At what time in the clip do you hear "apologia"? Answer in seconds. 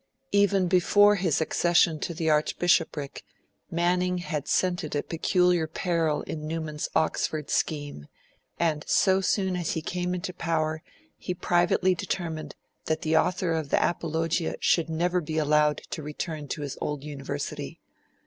13.89-14.55